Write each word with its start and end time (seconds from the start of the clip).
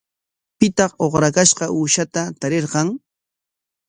¿Pitaq 0.59 0.91
ukrakashqa 1.05 1.65
uushata 1.75 2.21
tarirqan? 2.39 2.87